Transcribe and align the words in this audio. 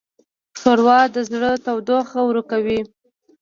ښوروا 0.59 0.99
د 1.15 1.17
زړه 1.29 1.51
تودوخه 1.65 2.19
ورکوي. 2.29 2.79